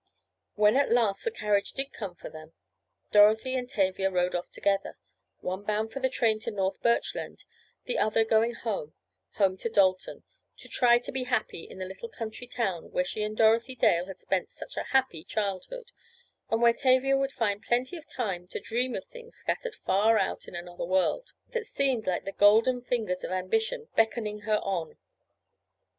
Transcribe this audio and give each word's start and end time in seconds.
When, 0.55 0.77
at 0.77 0.91
last, 0.91 1.23
the 1.23 1.29
carriage 1.29 1.73
did 1.73 1.93
come 1.93 2.15
for 2.15 2.27
them, 2.27 2.53
Dorothy 3.11 3.53
and 3.53 3.69
Tavia 3.69 4.09
rode 4.09 4.33
off 4.33 4.49
together—one 4.49 5.61
bound 5.63 5.93
for 5.93 5.99
the 5.99 6.09
train 6.09 6.39
to 6.39 6.49
North 6.49 6.81
Birchland, 6.81 7.43
and 7.45 7.45
the 7.85 7.99
other 7.99 8.25
going 8.25 8.55
home—home 8.55 9.57
to 9.57 9.69
Dalton, 9.69 10.23
to 10.57 10.67
try 10.67 10.97
to 10.97 11.11
be 11.11 11.25
happy 11.25 11.65
in 11.65 11.77
the 11.77 11.85
little 11.85 12.09
country 12.09 12.47
town 12.47 12.89
where 12.91 13.05
she 13.05 13.21
and 13.21 13.37
Dorothy 13.37 13.75
Dale 13.75 14.07
had 14.07 14.17
spent 14.17 14.49
such 14.49 14.75
a 14.75 14.85
happy 14.89 15.23
childhood, 15.23 15.91
and 16.49 16.63
where 16.63 16.73
Tavia 16.73 17.15
would 17.15 17.31
find 17.33 17.61
plenty 17.61 17.95
of 17.95 18.07
time 18.07 18.47
to 18.47 18.59
dream 18.59 18.95
of 18.95 19.05
things 19.05 19.35
scattered 19.35 19.75
far 19.85 20.17
out 20.17 20.47
in 20.47 20.55
another 20.55 20.83
world, 20.83 21.33
that 21.49 21.67
seemed 21.67 22.07
like 22.07 22.25
the 22.25 22.31
golden 22.31 22.81
fingers 22.81 23.23
of 23.23 23.29
ambition 23.29 23.87
beckoning 23.95 24.39
her 24.39 24.57
on. 24.63 24.97